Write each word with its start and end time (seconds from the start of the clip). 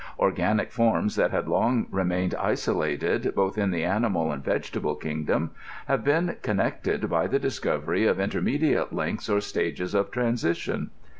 Organic 0.17 0.71
forms 0.71 1.15
that 1.15 1.29
had 1.29 1.47
long 1.47 1.85
remained 1.91 2.33
isolated, 2.33 3.33
both 3.35 3.55
in 3.55 3.69
the 3.69 3.83
animal 3.83 4.31
and 4.31 4.43
vegetable 4.43 4.95
kingdom, 4.95 5.51
have 5.85 6.03
been 6.03 6.37
connected 6.41 7.07
by 7.07 7.27
the 7.27 7.37
discovery 7.37 8.07
of 8.07 8.19
intermediate 8.19 8.91
links 8.91 9.29
or 9.29 9.41
stages 9.41 9.93
of 9.93 10.09
transition. 10.09 10.89